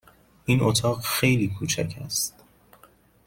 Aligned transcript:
این 0.45 0.61
اتاق 0.61 1.01
خیلی 1.05 1.47
کوچک 1.47 1.95
است. 2.05 2.35